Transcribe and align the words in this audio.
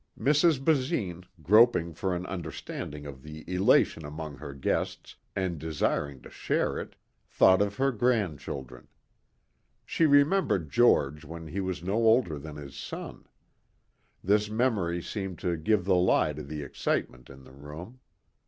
Mrs. 0.19 0.59
Basine, 0.59 1.25
groping 1.43 1.93
for 1.93 2.15
an 2.15 2.25
understanding 2.25 3.05
of 3.05 3.21
the 3.21 3.45
elation 3.47 4.03
among 4.03 4.37
her 4.37 4.51
guests 4.51 5.15
and 5.35 5.59
desiring 5.59 6.23
to 6.23 6.29
share 6.31 6.79
it, 6.79 6.95
thought 7.27 7.61
of 7.61 7.75
her 7.75 7.91
grandchildren. 7.91 8.87
She 9.85 10.07
remembered 10.07 10.71
George 10.71 11.23
when 11.23 11.45
he 11.49 11.59
was 11.61 11.83
no 11.83 11.97
older 12.03 12.39
than 12.39 12.55
his 12.55 12.75
son. 12.75 13.27
This 14.23 14.49
memory 14.49 15.03
seemed 15.03 15.37
to 15.37 15.55
give 15.55 15.85
the 15.85 15.93
lie 15.93 16.33
to 16.33 16.41
the 16.41 16.63
excitement 16.63 17.29
in 17.29 17.43
the 17.43 17.53
room. 17.53 17.99